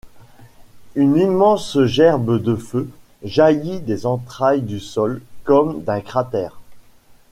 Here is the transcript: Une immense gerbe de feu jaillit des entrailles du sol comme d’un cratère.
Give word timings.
Une 0.95 1.15
immense 1.15 1.77
gerbe 1.85 2.41
de 2.41 2.55
feu 2.55 2.89
jaillit 3.23 3.81
des 3.81 4.07
entrailles 4.07 4.63
du 4.63 4.79
sol 4.79 5.21
comme 5.43 5.83
d’un 5.83 6.01
cratère. 6.01 6.59